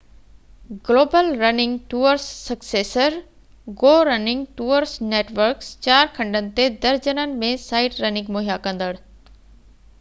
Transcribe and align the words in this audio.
global 0.85 1.27
running 1.41 1.75
tours 1.91 2.23
successor 2.47 3.17
go 3.83 3.91
running 4.09 4.43
tours 4.61 4.95
networks 5.11 5.69
چار 5.89 6.13
کنڊن 6.17 6.49
تي 6.61 6.67
درجنن 6.87 7.39
۾ 7.49 7.55
سائيٽ 7.69 7.99
رننگ 8.07 8.33
مهيا 8.39 8.57
ڪندڙ 8.69 8.93